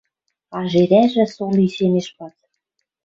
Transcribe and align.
А 0.57 0.59
жерӓжӹ 0.71 1.25
со 1.35 1.45
лишемеш 1.57 2.07
пац. 2.17 2.35